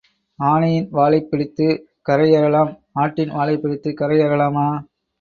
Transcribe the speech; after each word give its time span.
ஆனையின் 0.39 0.87
வாலைப் 0.89 1.27
பிடித்துக் 1.29 1.77
கரை 2.01 2.31
ஏறலாம் 2.31 2.71
ஆட்டின் 2.99 3.31
வாலைப் 3.31 3.61
பிடித்துக் 3.61 3.97
கரை 3.97 4.19
ஏறலாமா? 4.19 4.67